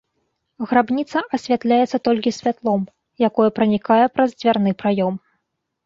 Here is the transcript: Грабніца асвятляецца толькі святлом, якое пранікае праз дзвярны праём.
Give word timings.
Грабніца 0.71 1.21
асвятляецца 1.39 2.01
толькі 2.11 2.35
святлом, 2.39 2.81
якое 3.31 3.49
пранікае 3.61 4.05
праз 4.17 4.29
дзвярны 4.39 4.71
праём. 4.85 5.13